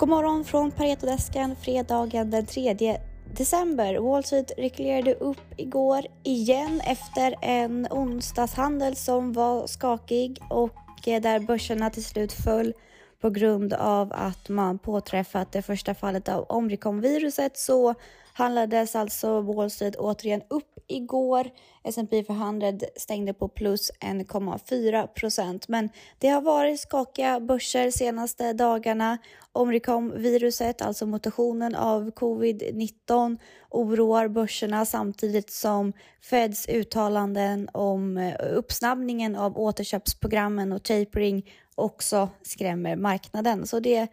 God 0.00 0.08
morgon 0.08 0.44
från 0.44 0.70
Paretodesken 0.70 1.56
fredagen 1.56 2.30
den 2.30 2.46
3 2.46 2.98
december. 3.34 3.98
Wall 3.98 4.24
Street 4.24 4.52
rekylerade 4.58 5.14
upp 5.14 5.40
igår 5.56 6.06
igen 6.22 6.80
efter 6.84 7.34
en 7.42 7.86
onsdagshandel 7.90 8.96
som 8.96 9.32
var 9.32 9.66
skakig 9.66 10.38
och 10.50 11.08
eh, 11.08 11.22
där 11.22 11.40
börserna 11.40 11.90
till 11.90 12.04
slut 12.04 12.32
föll 12.32 12.72
på 13.20 13.30
grund 13.30 13.72
av 13.72 14.12
att 14.12 14.48
man 14.48 14.78
påträffat 14.78 15.52
det 15.52 15.62
första 15.62 15.94
fallet 15.94 16.28
av 16.28 16.46
omikronviruset 16.48 17.58
så 17.58 17.94
handlades 18.40 18.96
alltså 18.96 19.40
Wall 19.40 19.70
Street 19.70 19.96
återigen 19.96 20.42
upp 20.48 20.78
igår. 20.88 21.50
S&P 21.84 22.24
500 22.24 22.72
stängde 22.96 23.34
på 23.34 23.48
plus 23.48 23.90
1,4 24.00 25.06
procent, 25.06 25.68
men 25.68 25.88
det 26.18 26.28
har 26.28 26.40
varit 26.40 26.80
skakiga 26.80 27.40
börser 27.40 27.90
senaste 27.90 28.52
dagarna. 28.52 29.18
Omicron-viruset, 29.52 30.82
alltså 30.82 31.06
mutationen 31.06 31.74
av 31.74 32.10
covid-19, 32.10 33.38
oroar 33.70 34.28
börserna 34.28 34.86
samtidigt 34.86 35.50
som 35.50 35.92
Feds 36.22 36.68
uttalanden 36.68 37.68
om 37.72 38.18
eh, 38.18 38.34
uppsnabbningen 38.52 39.36
av 39.36 39.58
återköpsprogrammen 39.58 40.72
och 40.72 40.82
tapering 40.82 41.50
också 41.74 42.28
skrämmer 42.42 42.96
marknaden. 42.96 43.66
Så 43.66 43.80
det 43.80 43.96
är 43.96 44.08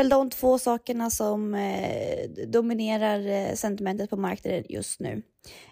väl 0.00 0.08
de 0.08 0.30
två 0.30 0.58
sakerna 0.58 1.10
som 1.10 1.54
eh, 1.54 2.30
dominerar 2.46 3.26
eh, 3.26 3.54
sentimentet 3.54 4.10
på 4.10 4.16
marknaden 4.16 4.64
just 4.68 5.00
nu. 5.00 5.22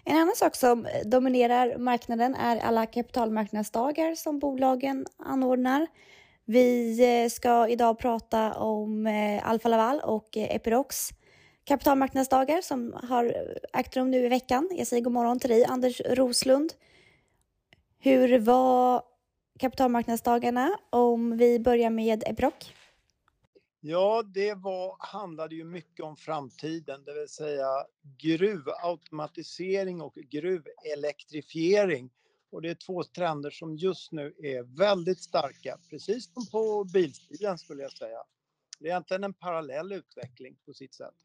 En 0.05 0.17
annan 0.17 0.35
sak 0.35 0.55
som 0.55 0.87
dominerar 1.05 1.77
marknaden 1.77 2.35
är 2.35 2.57
alla 2.57 2.85
kapitalmarknadsdagar 2.85 4.15
som 4.15 4.39
bolagen 4.39 5.05
anordnar. 5.17 5.87
Vi 6.45 6.99
eh, 7.23 7.29
ska 7.29 7.67
idag 7.67 7.99
prata 7.99 8.53
om 8.53 9.07
eh, 9.07 9.49
Alfa 9.49 9.69
Laval 9.69 9.99
och 9.99 10.37
Epirox 10.37 11.09
kapitalmarknadsdagar 11.63 12.61
som 12.61 12.95
har 13.03 13.33
ägt 13.73 13.95
rum 13.95 14.11
nu 14.11 14.25
i 14.25 14.29
veckan. 14.29 14.69
Jag 14.71 14.87
säger 14.87 15.03
god 15.03 15.13
morgon 15.13 15.39
till 15.39 15.49
dig 15.49 15.65
Anders 15.65 16.01
Roslund. 16.05 16.73
Hur 17.99 18.39
var 18.39 19.01
kapitalmarknadsdagarna 19.59 20.77
om 20.89 21.37
vi 21.37 21.59
börjar 21.59 21.89
med 21.89 22.23
Epiroc? 22.25 22.73
Ja, 23.81 24.23
det 24.23 24.53
var, 24.53 24.95
handlade 24.99 25.55
ju 25.55 25.63
mycket 25.63 26.05
om 26.05 26.17
framtiden, 26.17 27.03
det 27.03 27.13
vill 27.13 27.29
säga 27.29 27.85
gruvautomatisering 28.17 30.01
och 30.01 30.13
gruvelektrifiering. 30.15 32.11
Och 32.51 32.61
det 32.61 32.69
är 32.69 32.75
två 32.75 33.03
trender 33.03 33.49
som 33.49 33.75
just 33.75 34.11
nu 34.11 34.35
är 34.37 34.77
väldigt 34.77 35.23
starka, 35.23 35.79
precis 35.89 36.33
som 36.33 36.45
på 36.45 36.83
bilsidan 36.93 37.57
skulle 37.57 37.81
jag 37.83 37.91
säga. 37.91 38.23
Det 38.79 38.85
är 38.85 38.89
egentligen 38.89 39.23
en 39.23 39.33
parallell 39.33 39.91
utveckling 39.91 40.57
på 40.65 40.73
sitt 40.73 40.93
sätt. 40.93 41.15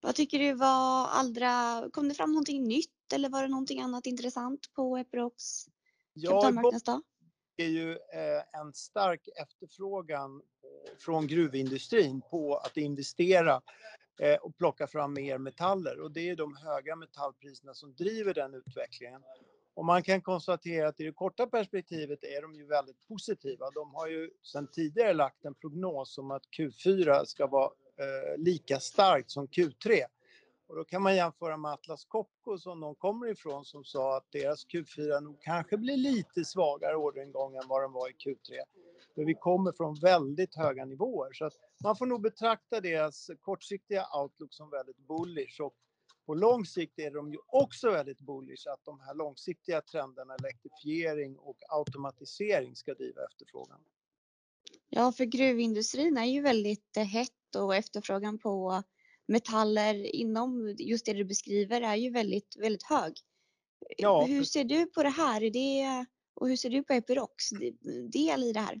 Vad 0.00 0.14
tycker 0.14 0.38
du 0.38 0.52
var 0.52 1.06
allra, 1.06 1.84
kom 1.92 2.08
det 2.08 2.14
fram 2.14 2.32
någonting 2.32 2.68
nytt 2.68 3.12
eller 3.12 3.28
var 3.28 3.42
det 3.42 3.48
någonting 3.48 3.80
annat 3.80 4.06
intressant 4.06 4.72
på 4.72 4.96
Epirocs 4.96 5.66
kapitalmarknadsdag? 6.14 7.02
Är 7.56 7.68
ju 7.68 7.90
eh, 7.92 8.60
en 8.60 8.72
stark 8.72 9.28
efterfrågan 9.42 10.36
eh, 10.36 10.96
från 10.98 11.26
gruvindustrin 11.26 12.20
på 12.30 12.56
att 12.56 12.76
investera 12.76 13.62
eh, 14.20 14.34
och 14.34 14.56
plocka 14.56 14.86
fram 14.86 15.14
mer 15.14 15.38
metaller 15.38 16.00
och 16.00 16.10
det 16.10 16.30
är 16.30 16.36
de 16.36 16.56
höga 16.56 16.96
metallpriserna 16.96 17.74
som 17.74 17.94
driver 17.94 18.34
den 18.34 18.54
utvecklingen. 18.54 19.22
Och 19.74 19.84
man 19.84 20.02
kan 20.02 20.20
konstatera 20.20 20.88
att 20.88 21.00
i 21.00 21.04
det 21.04 21.12
korta 21.12 21.46
perspektivet 21.46 22.24
är 22.24 22.42
de 22.42 22.54
ju 22.54 22.66
väldigt 22.66 23.08
positiva. 23.08 23.70
De 23.70 23.94
har 23.94 24.06
ju 24.08 24.30
sedan 24.42 24.66
tidigare 24.66 25.12
lagt 25.12 25.44
en 25.44 25.54
prognos 25.54 26.18
om 26.18 26.30
att 26.30 26.42
Q4 26.58 27.24
ska 27.24 27.46
vara 27.46 27.70
lika 28.36 28.80
starkt 28.80 29.30
som 29.30 29.46
Q3. 29.46 30.04
Och 30.68 30.76
då 30.76 30.84
kan 30.84 31.02
man 31.02 31.16
jämföra 31.16 31.56
med 31.56 31.72
Atlas 31.72 32.04
Copco 32.04 32.58
som 32.58 32.80
de 32.80 32.94
kommer 32.94 33.26
ifrån 33.26 33.64
som 33.64 33.84
sa 33.84 34.16
att 34.16 34.32
deras 34.32 34.66
Q4 34.66 35.20
nog 35.20 35.42
kanske 35.42 35.76
blir 35.76 35.96
lite 35.96 36.44
svagare 36.44 36.96
orderingång 36.96 37.56
än 37.56 37.68
vad 37.68 37.82
den 37.82 37.92
var 37.92 38.08
i 38.08 38.12
Q3. 38.12 38.58
För 39.14 39.24
vi 39.24 39.34
kommer 39.34 39.72
från 39.72 39.94
väldigt 39.94 40.54
höga 40.54 40.84
nivåer 40.84 41.32
så 41.32 41.44
att 41.44 41.54
man 41.84 41.96
får 41.96 42.06
nog 42.06 42.22
betrakta 42.22 42.80
deras 42.80 43.30
kortsiktiga 43.40 44.06
outlook 44.22 44.52
som 44.54 44.70
väldigt 44.70 44.98
bullish 44.98 45.60
och 45.60 45.74
på 46.26 46.34
lång 46.34 46.64
sikt 46.64 46.98
är 46.98 47.10
de 47.10 47.32
ju 47.32 47.38
också 47.46 47.90
väldigt 47.90 48.20
bullish 48.20 48.68
att 48.72 48.84
de 48.84 49.00
här 49.00 49.14
långsiktiga 49.14 49.80
trenderna 49.80 50.34
elektrifiering 50.34 51.38
och 51.38 51.56
automatisering 51.68 52.76
ska 52.76 52.94
driva 52.94 53.24
efterfrågan. 53.24 53.80
Ja, 54.88 55.12
för 55.12 55.24
gruvindustrin 55.24 56.16
är 56.16 56.24
ju 56.24 56.40
väldigt 56.40 56.96
eh, 56.96 57.04
hett 57.04 57.56
och 57.56 57.74
efterfrågan 57.74 58.38
på 58.38 58.82
metaller 59.26 60.16
inom 60.16 60.74
just 60.78 61.06
det 61.06 61.12
du 61.12 61.24
beskriver 61.24 61.80
är 61.80 61.96
ju 61.96 62.10
väldigt, 62.10 62.56
väldigt 62.56 62.82
hög. 62.82 63.12
Ja. 63.96 64.24
Hur 64.24 64.44
ser 64.44 64.64
du 64.64 64.86
på 64.86 65.02
det 65.02 65.08
här? 65.08 65.42
Är 65.42 65.50
det, 65.50 66.06
och 66.34 66.48
hur 66.48 66.56
ser 66.56 66.70
du 66.70 66.82
på 66.82 66.92
Epirocs 66.92 67.50
del 68.12 68.42
i 68.42 68.52
det 68.52 68.60
här? 68.60 68.80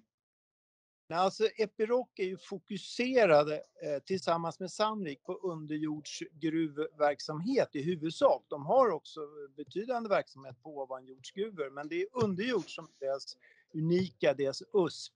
alltså 1.14 1.44
Epiroc 1.58 2.08
är 2.16 2.24
ju 2.24 2.36
fokuserade 2.36 3.54
eh, 3.54 3.98
tillsammans 4.04 4.60
med 4.60 4.70
Sandvik 4.70 5.22
på 5.22 5.34
underjordsgruvverksamhet 5.34 7.68
i 7.72 7.82
huvudsak. 7.82 8.44
De 8.48 8.66
har 8.66 8.90
också 8.90 9.20
betydande 9.56 10.08
verksamhet 10.08 10.62
på 10.62 10.78
ovanjordsgruvor 10.78 11.70
men 11.70 11.88
det 11.88 12.02
är 12.02 12.06
underjord 12.12 12.74
som 12.74 12.84
är 12.84 13.06
deras 13.06 13.36
unika, 13.74 14.34
deras 14.34 14.62
USP. 14.72 15.15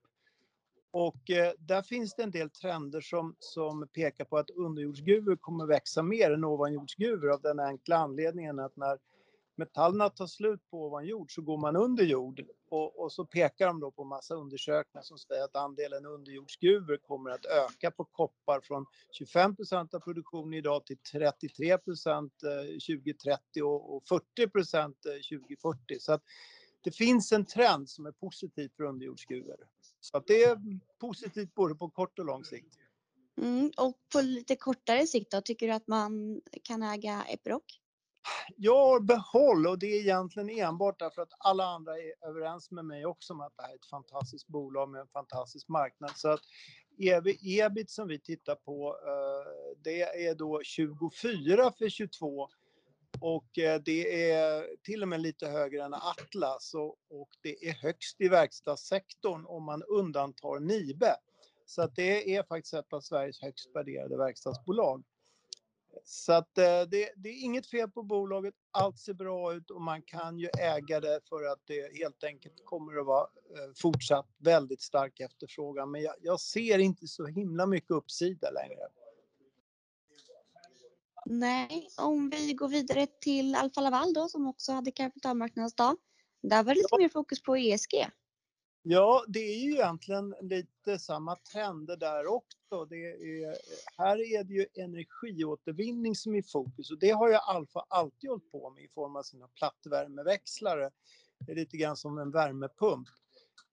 Och 0.92 1.30
eh, 1.30 1.52
där 1.58 1.82
finns 1.82 2.14
det 2.14 2.22
en 2.22 2.30
del 2.30 2.50
trender 2.50 3.00
som, 3.00 3.36
som 3.38 3.88
pekar 3.88 4.24
på 4.24 4.38
att 4.38 4.50
underjordsgruvor 4.50 5.36
kommer 5.36 5.66
växa 5.66 6.02
mer 6.02 6.30
än 6.30 6.44
ovanjordsgruvor 6.44 7.32
av 7.32 7.40
den 7.40 7.60
enkla 7.60 7.96
anledningen 7.96 8.58
att 8.58 8.76
när 8.76 8.98
metallerna 9.56 10.08
tar 10.08 10.26
slut 10.26 10.70
på 10.70 10.86
ovanjord 10.86 11.34
så 11.34 11.42
går 11.42 11.58
man 11.58 11.76
under 11.76 12.04
jord. 12.04 12.44
Och, 12.70 13.02
och, 13.02 13.12
så 13.12 13.24
pekar 13.24 13.66
de 13.66 13.80
då 13.80 13.90
på 13.90 14.04
massa 14.04 14.34
undersökningar 14.34 15.02
som 15.02 15.18
säger 15.18 15.44
att 15.44 15.56
andelen 15.56 16.06
underjordsgruvor 16.06 16.96
kommer 16.96 17.30
att 17.30 17.46
öka 17.46 17.90
på 17.90 18.04
koppar 18.04 18.60
från 18.60 18.86
25 19.12 19.56
procent 19.56 19.94
av 19.94 20.00
produktionen 20.00 20.54
idag 20.54 20.86
till 20.86 20.98
33 21.12 21.78
procent 21.78 22.32
eh, 22.42 22.96
2030 22.96 23.62
och, 23.62 23.96
och 23.96 24.02
40 24.08 24.48
procent 24.48 24.96
eh, 25.06 25.38
2040. 25.38 25.78
Så 26.00 26.12
att 26.12 26.22
det 26.82 26.90
finns 26.90 27.32
en 27.32 27.46
trend 27.46 27.90
som 27.90 28.06
är 28.06 28.12
positiv 28.12 28.70
för 28.76 28.84
underjordsgruvor. 28.84 29.56
Så 30.00 30.16
att 30.16 30.26
det 30.26 30.42
är 30.42 30.58
positivt 31.00 31.54
både 31.54 31.74
på 31.74 31.90
kort 31.90 32.18
och 32.18 32.24
lång 32.24 32.44
sikt. 32.44 32.74
Mm, 33.38 33.70
och 33.76 33.94
på 34.12 34.20
lite 34.20 34.56
kortare 34.56 35.06
sikt 35.06 35.30
då, 35.30 35.40
tycker 35.40 35.66
du 35.66 35.72
att 35.72 35.86
man 35.86 36.40
kan 36.62 36.82
äga 36.82 37.24
Epiroc? 37.28 37.62
Ja, 38.56 39.00
behåll 39.02 39.66
och 39.66 39.78
det 39.78 39.86
är 39.86 40.00
egentligen 40.00 40.50
enbart 40.50 40.98
därför 40.98 41.22
att 41.22 41.32
alla 41.38 41.64
andra 41.64 41.98
är 41.98 42.28
överens 42.28 42.70
med 42.70 42.84
mig 42.84 43.06
också 43.06 43.32
om 43.32 43.40
att 43.40 43.56
det 43.56 43.62
här 43.62 43.70
är 43.70 43.74
ett 43.74 43.86
fantastiskt 43.90 44.46
bolag 44.46 44.88
med 44.88 45.00
en 45.00 45.08
fantastisk 45.08 45.68
marknad. 45.68 46.10
Så 46.14 46.28
att 46.28 46.40
ebit 47.42 47.90
som 47.90 48.08
vi 48.08 48.20
tittar 48.20 48.54
på, 48.54 48.96
eh, 49.06 49.76
det 49.84 50.26
är 50.26 50.34
då 50.34 50.60
24 50.62 51.72
för 51.78 51.88
22 51.88 52.48
och 53.20 53.58
eh, 53.58 53.80
det 53.84 54.30
är 54.30 54.76
till 54.82 55.02
och 55.02 55.08
med 55.08 55.20
lite 55.20 55.48
högre 55.48 55.84
än 55.84 55.94
Atlas 55.94 56.74
och, 56.74 56.96
och 57.10 57.28
det 57.42 57.68
är 57.68 57.72
högst 57.72 58.20
i 58.20 58.28
verkstadssektorn 58.28 59.46
om 59.46 59.64
man 59.64 59.82
undantar 59.82 60.60
Nibe. 60.60 61.16
Så 61.66 61.82
att 61.82 61.96
det 61.96 62.36
är 62.36 62.42
faktiskt 62.42 62.74
ett 62.74 62.92
av 62.92 63.00
Sveriges 63.00 63.42
högst 63.42 63.70
värderade 63.74 64.16
verkstadsbolag. 64.16 65.04
Så 66.04 66.32
att 66.32 66.58
eh, 66.58 66.82
det, 66.88 67.12
det, 67.16 67.28
är 67.28 67.44
inget 67.44 67.66
fel 67.66 67.90
på 67.90 68.02
bolaget, 68.02 68.54
allt 68.70 68.98
ser 68.98 69.14
bra 69.14 69.54
ut 69.54 69.70
och 69.70 69.82
man 69.82 70.02
kan 70.02 70.38
ju 70.38 70.48
äga 70.58 71.00
det 71.00 71.20
för 71.28 71.52
att 71.52 71.60
det 71.66 71.96
helt 71.96 72.24
enkelt 72.24 72.64
kommer 72.64 73.00
att 73.00 73.06
vara 73.06 73.22
eh, 73.24 73.72
fortsatt 73.76 74.26
väldigt 74.38 74.82
stark 74.82 75.20
efterfrågan. 75.20 75.90
Men 75.90 76.02
jag, 76.02 76.14
jag 76.22 76.40
ser 76.40 76.78
inte 76.78 77.06
så 77.06 77.26
himla 77.26 77.66
mycket 77.66 77.90
uppsida 77.90 78.50
längre. 78.50 78.88
Nej, 81.26 81.88
om 81.98 82.30
vi 82.30 82.52
går 82.52 82.68
vidare 82.68 83.06
till 83.20 83.54
Alfa 83.54 83.80
Laval 83.80 84.12
då 84.12 84.28
som 84.28 84.46
också 84.46 84.72
hade 84.72 84.90
kapitalmarknadsdag. 84.90 85.96
Där 86.42 86.62
var 86.62 86.74
det 86.74 86.80
lite 86.80 86.98
mer 86.98 87.08
fokus 87.08 87.42
på 87.42 87.56
ESG. 87.56 88.06
Ja, 88.82 89.24
det 89.28 89.40
är 89.40 89.58
ju 89.58 89.72
egentligen 89.72 90.34
lite 90.40 90.98
samma 90.98 91.36
trender 91.36 91.96
där 91.96 92.26
också. 92.26 92.84
Det 92.84 92.96
är, 92.96 93.56
här 93.98 94.34
är 94.34 94.44
det 94.44 94.54
ju 94.54 94.66
energiåtervinning 94.74 96.14
som 96.14 96.34
är 96.34 96.38
i 96.38 96.42
fokus 96.42 96.90
och 96.90 96.98
det 96.98 97.10
har 97.10 97.28
ju 97.28 97.34
Alfa 97.34 97.84
alltid 97.88 98.30
hållit 98.30 98.52
på 98.52 98.70
med 98.70 98.84
i 98.84 98.88
form 98.88 99.16
av 99.16 99.22
sina 99.22 99.48
plattvärmeväxlare. 99.48 100.90
Det 101.38 101.52
är 101.52 101.56
lite 101.56 101.76
grann 101.76 101.96
som 101.96 102.18
en 102.18 102.30
värmepump. 102.30 103.08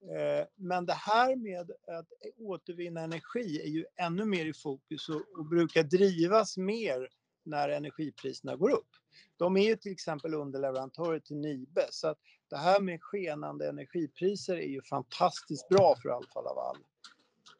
Eh, 0.02 0.46
men 0.56 0.86
det 0.86 0.92
här 0.92 1.36
med 1.36 1.70
att 1.70 2.06
återvinna 2.38 3.00
energi 3.00 3.60
är 3.60 3.68
ju 3.68 3.84
ännu 3.96 4.24
mer 4.24 4.46
i 4.46 4.52
fokus 4.52 5.08
och, 5.08 5.22
och 5.38 5.46
brukar 5.46 5.82
drivas 5.82 6.56
mer 6.56 7.08
när 7.48 7.68
energipriserna 7.68 8.56
går 8.56 8.70
upp. 8.70 8.88
De 9.36 9.56
är 9.56 9.64
ju 9.64 9.76
till 9.76 9.92
exempel 9.92 10.34
underleverantörer 10.34 11.20
till 11.20 11.36
Nibe 11.36 11.86
så 11.90 12.08
att 12.08 12.18
det 12.50 12.56
här 12.56 12.80
med 12.80 13.02
skenande 13.02 13.68
energipriser 13.68 14.56
är 14.56 14.68
ju 14.68 14.82
fantastiskt 14.82 15.68
bra 15.68 15.94
för 16.02 16.08
Alfa 16.08 16.40
Laval. 16.40 16.76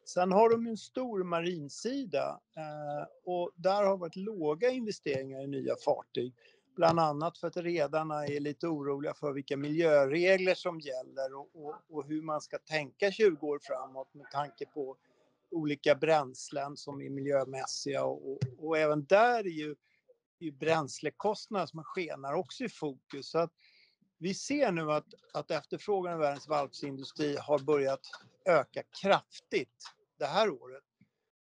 Sen 0.05 0.33
har 0.33 0.51
de 0.51 0.67
en 0.67 0.77
stor 0.77 1.25
marinsida 1.25 2.41
eh, 2.57 3.09
och 3.25 3.51
där 3.57 3.83
har 3.85 3.97
varit 3.97 4.17
låga 4.17 4.71
investeringar 4.71 5.41
i 5.41 5.47
nya 5.47 5.75
fartyg. 5.85 6.35
Bland 6.77 7.01
annat 7.01 7.39
för 7.39 7.49
att 7.49 7.57
redarna 7.57 8.27
är 8.27 8.41
lite 8.41 8.67
oroliga 8.67 9.15
för 9.15 9.33
vilka 9.33 9.57
miljöregler 9.57 10.55
som 10.55 10.81
gäller 10.81 11.35
och, 11.35 11.49
och, 11.55 11.75
och, 11.89 12.05
hur 12.05 12.23
man 12.23 12.41
ska 12.41 12.59
tänka 12.59 13.11
20 13.11 13.47
år 13.47 13.59
framåt 13.63 14.15
med 14.15 14.31
tanke 14.31 14.67
på 14.67 14.97
olika 15.51 15.95
bränslen 15.95 16.77
som 16.77 17.03
är 17.03 17.11
miljömässiga 17.11 18.05
och, 18.05 18.39
och 18.59 18.79
även 18.79 19.05
där 19.05 19.47
är 19.47 19.51
ju, 19.51 19.77
ju 20.41 20.53
bränslekostnader 20.53 21.67
som 21.67 21.85
skenar 21.85 22.35
också 22.35 22.65
i 22.65 22.69
fokus. 22.69 23.31
Så 23.31 23.39
att 23.39 23.53
vi 24.19 24.35
ser 24.35 24.73
nu 24.73 24.93
att, 24.93 25.07
att 25.33 25.51
efterfrågan 25.51 26.15
i 26.15 26.19
världens 26.19 26.49
varvsindustri 26.49 27.37
har 27.41 27.59
börjat 27.59 28.01
öka 28.45 28.83
kraftigt 29.03 29.85
det 30.19 30.27
här 30.27 30.51
året. 30.51 30.85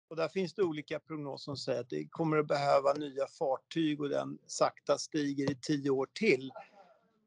Och 0.08 0.16
där 0.16 0.28
finns 0.28 0.54
det 0.54 0.62
olika 0.62 1.00
prognoser 1.00 1.44
som 1.44 1.56
säger 1.56 1.80
att 1.80 1.90
det 1.90 2.08
kommer 2.10 2.36
att 2.36 2.46
behöva 2.46 2.92
nya 2.92 3.26
fartyg 3.26 4.00
och 4.00 4.08
den 4.08 4.38
sakta 4.46 4.98
stiger 4.98 5.50
i 5.50 5.58
tio 5.62 5.90
år 5.90 6.08
till. 6.12 6.52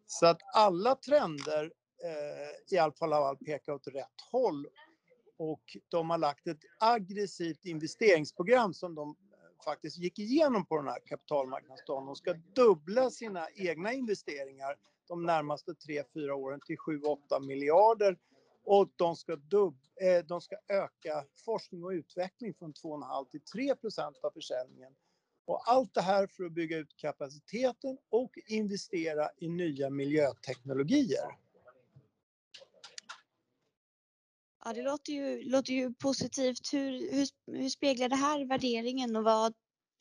Så 0.06 0.26
att 0.26 0.42
alla 0.54 0.96
trender 0.96 1.72
eh, 2.04 2.76
i 2.76 2.78
alla 2.78 2.92
fall 2.92 3.38
pekar 3.38 3.74
åt 3.74 3.88
rätt 3.88 4.22
håll. 4.32 4.68
Och 5.38 5.78
de 5.88 6.10
har 6.10 6.18
lagt 6.18 6.48
ett 6.48 6.62
aggressivt 6.80 7.66
investeringsprogram 7.66 8.74
som 8.74 8.96
de 8.96 9.10
eh, 9.10 9.64
faktiskt 9.66 9.98
gick 9.98 10.20
igenom 10.20 10.66
på 10.66 10.78
den 10.78 10.88
här 10.88 11.00
kapitalmarknadsdagen. 11.06 12.06
De 12.06 12.16
ska 12.16 12.34
dubbla 12.34 13.10
sina 13.10 13.48
egna 13.56 13.94
investeringar 13.94 14.76
de 15.08 15.24
närmaste 15.24 15.72
3-4 15.72 16.30
åren 16.32 16.60
till 16.66 16.78
7-8 16.78 17.48
miljarder 17.48 18.18
och 18.64 18.90
de 18.96 19.16
ska, 19.16 19.36
dubb, 19.36 19.78
eh, 20.02 20.26
de 20.26 20.42
ska 20.42 20.56
öka 20.68 21.26
forskning 21.46 21.84
och 21.84 21.90
utveckling 21.90 22.54
från 22.54 22.74
2,5 22.74 23.30
till 23.30 23.42
3 23.42 23.76
procent 23.76 24.18
av 24.24 24.32
försäljningen. 24.32 24.96
Och 25.46 25.62
allt 25.66 25.94
det 25.94 26.02
här 26.02 26.28
för 26.28 26.44
att 26.44 26.52
bygga 26.52 26.78
ut 26.78 26.98
kapaciteten 26.98 27.98
och 28.10 28.40
investera 28.48 29.30
i 29.38 29.50
nya 29.50 29.90
miljöteknologier. 29.90 31.38
Ja, 34.68 34.74
det 34.74 34.82
låter 34.82 35.14
ju, 35.14 35.44
låter 35.44 35.74
ju 35.74 35.94
positivt. 35.94 36.74
Hur, 36.74 37.12
hur, 37.12 37.28
hur 37.58 37.70
speglar 37.70 38.10
det 38.10 38.16
här 38.16 38.46
värderingen 38.46 39.16
och 39.16 39.24
vad, 39.24 39.54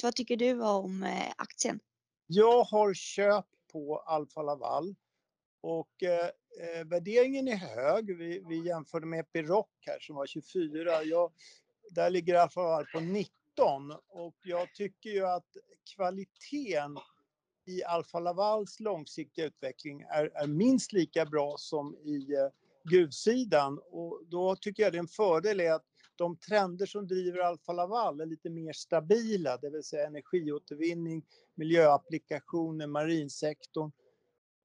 vad 0.03 0.15
tycker 0.15 0.37
du 0.37 0.63
om 0.63 1.03
eh, 1.03 1.33
aktien? 1.37 1.81
Jag 2.27 2.65
har 2.65 2.95
köpt 2.95 3.49
på 3.73 3.99
Alfa 3.99 4.43
Laval 4.43 4.95
och 5.61 6.03
eh, 6.03 6.27
eh, 6.61 6.85
värderingen 6.85 7.49
är 7.49 7.57
hög. 7.57 8.17
Vi, 8.17 8.45
vi 8.49 8.67
jämförde 8.67 9.07
med 9.07 9.21
Epiroc 9.21 9.67
här 9.81 9.99
som 10.01 10.17
var 10.17 10.27
24. 10.27 11.03
Jag, 11.03 11.33
där 11.91 12.11
ligger 12.11 12.35
Alfa 12.35 12.61
Laval 12.61 12.87
på 12.93 13.01
19 13.01 13.93
och 14.09 14.37
jag 14.45 14.75
tycker 14.75 15.11
ju 15.11 15.27
att 15.27 15.57
kvaliteten 15.95 16.99
i 17.65 17.85
Alfa 17.85 18.21
Lavals 18.21 18.81
långsiktiga 18.81 19.45
utveckling 19.45 20.01
är, 20.01 20.31
är 20.35 20.47
minst 20.47 20.93
lika 20.93 21.27
bra 21.27 21.55
som 21.59 21.97
i 21.97 22.35
eh, 22.35 22.49
gudsidan. 22.87 23.75
gruvsidan 23.75 23.79
och 23.91 24.23
då 24.27 24.57
tycker 24.57 24.83
jag 24.83 24.93
det 24.93 24.99
är 24.99 25.01
en 25.01 25.09
fördel 25.09 25.61
är 25.61 25.73
att 25.73 25.85
de 26.17 26.37
trender 26.37 26.87
som 26.87 27.07
driver 27.07 27.39
Alfa 27.39 27.73
Laval 27.73 28.21
är 28.21 28.27
lite 28.27 28.51
mer 28.51 28.73
stabila, 28.73 29.57
det 29.57 29.71
vill 29.71 29.83
säga 29.83 30.07
energiåtervinning, 30.07 31.23
miljöapplikationer, 31.55 32.87
marinsektorn 32.87 33.91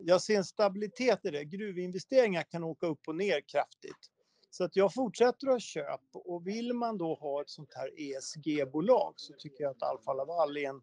jag 0.04 0.22
ser 0.22 0.38
en 0.38 0.44
stabilitet 0.44 1.26
i 1.26 1.30
det. 1.30 1.46
Gruvinvesteringar 1.46 2.44
kan 2.44 2.64
åka 2.64 2.88
upp 2.88 3.08
och 3.08 3.16
ner 3.16 3.42
kraftigt. 3.42 4.12
Så 4.50 4.64
att 4.64 4.76
jag 4.76 4.94
fortsätter 4.94 5.48
att 5.48 5.62
köpa 5.62 6.20
och 6.20 6.48
vill 6.48 6.74
man 6.74 6.98
då 6.98 7.16
ha 7.16 7.42
ett 7.42 7.50
sånt 7.50 7.74
här 7.76 7.92
ESG-bolag 7.98 9.14
så 9.16 9.34
tycker 9.34 9.64
jag 9.64 9.72
att 9.72 9.84
Alfa 9.84 10.14
Laval 10.14 10.58
är 10.58 10.70
en, 10.70 10.82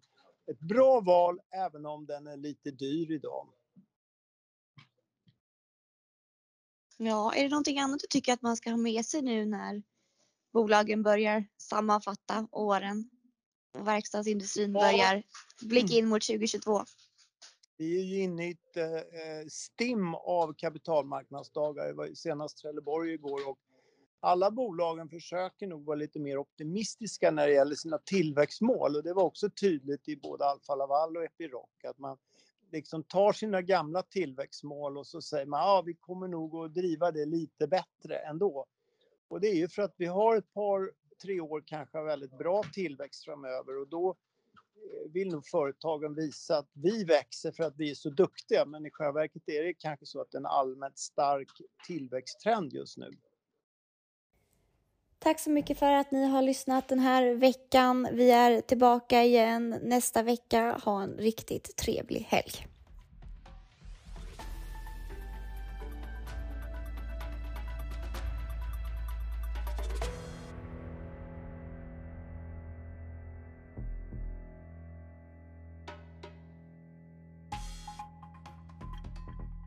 ett 0.51 0.61
bra 0.61 1.01
val 1.01 1.41
även 1.51 1.87
om 1.87 2.07
den 2.07 2.27
är 2.27 2.37
lite 2.37 2.71
dyr 2.71 3.11
idag. 3.13 3.49
Ja, 7.01 7.35
är 7.35 7.43
det 7.43 7.49
någonting 7.49 7.79
annat 7.79 8.01
du 8.01 8.07
tycker 8.07 8.33
att 8.33 8.43
man 8.43 8.57
ska 8.57 8.71
ha 8.71 8.77
med 8.77 9.05
sig 9.05 9.23
nu 9.23 9.47
när 9.47 9.83
bolagen 10.53 11.03
börjar 11.03 11.45
sammanfatta 11.57 12.49
åren 12.53 13.11
och 13.75 13.87
verkstadsindustrin 13.87 14.73
börjar 14.73 15.23
blicka 15.61 15.95
in 15.95 16.09
mot 16.09 16.23
2022? 16.23 16.85
Vi 17.77 18.01
är 18.01 18.05
ju 18.05 18.23
inne 18.23 18.49
i 18.49 18.51
ett 18.51 18.77
eh, 18.77 19.49
stim 19.49 20.15
av 20.15 20.55
kapitalmarknadsdagar. 20.55 21.87
Det 21.87 21.93
var 21.93 22.15
senast 22.15 22.59
Trelleborg 22.59 23.13
igår 23.13 23.49
och 23.49 23.59
alla 24.21 24.51
bolagen 24.51 25.09
försöker 25.09 25.67
nog 25.67 25.85
vara 25.85 25.97
lite 25.97 26.21
mer 26.21 26.39
optimistiska 26.39 27.31
när 27.31 27.47
det 27.47 27.53
gäller 27.53 27.75
sina 27.75 27.99
tillväxtmål 27.99 28.97
och 28.97 29.03
det 29.03 29.15
var 29.15 29.23
också 29.23 29.51
tydligt 29.51 30.09
i 30.09 30.17
både 30.17 30.45
Alfa 30.45 30.75
Laval 30.75 31.17
och 31.17 31.25
Epiroc 31.25 31.69
att 31.85 31.99
man 31.99 32.19
liksom 32.73 33.03
tar 33.03 33.33
sina 33.33 33.63
gamla 33.63 34.03
tillväxtmål 34.03 34.99
och 34.99 35.07
så 35.07 35.23
säger 35.23 35.47
man 35.47 35.61
ja, 35.61 35.83
vi 35.87 35.95
kommer 35.95 36.29
nog 36.29 36.57
att 36.57 36.75
driva 36.75 37.11
det 37.11 37.25
lite 37.25 37.67
bättre 37.67 38.17
ändå. 38.17 38.67
Och 39.29 39.41
det 39.41 39.49
är 39.49 39.55
ju 39.55 39.69
för 39.69 39.83
att 39.83 39.95
vi 39.97 40.07
har 40.07 40.37
ett 40.37 40.53
par, 40.53 40.93
tre 41.23 41.41
år 41.41 41.63
kanske 41.67 42.03
väldigt 42.03 42.39
bra 42.39 42.63
tillväxt 42.73 43.25
framöver 43.25 43.81
och 43.81 43.89
då 43.89 44.11
eh, 44.11 45.13
vill 45.13 45.29
nog 45.29 45.47
företagen 45.47 46.15
visa 46.15 46.59
att 46.59 46.71
vi 46.73 47.05
växer 47.05 47.53
för 47.53 47.65
att 47.65 47.77
vi 47.77 47.91
är 47.91 47.95
så 47.95 48.11
duktiga 48.11 48.65
men 48.65 48.87
i 48.87 48.91
själva 48.91 49.13
verket 49.13 49.49
är 49.49 49.63
det 49.63 49.75
kanske 49.75 50.07
så 50.07 50.21
att 50.21 50.31
det 50.31 50.37
är 50.37 50.41
en 50.41 50.47
allmänt 50.47 50.99
stark 50.99 51.49
tillväxttrend 51.87 52.73
just 52.73 52.97
nu. 52.99 53.11
Tack 55.21 55.41
så 55.41 55.51
mycket 55.51 55.79
för 55.79 55.93
att 55.93 56.11
ni 56.11 56.27
har 56.27 56.43
lyssnat 56.43 56.89
den 56.89 56.99
här 56.99 57.35
veckan. 57.35 58.09
Vi 58.13 58.31
är 58.31 58.61
tillbaka 58.61 59.23
igen 59.23 59.79
nästa 59.83 60.23
vecka. 60.23 60.81
Ha 60.85 61.03
en 61.03 61.17
riktigt 61.17 61.77
trevlig 61.77 62.27
helg. 62.29 62.67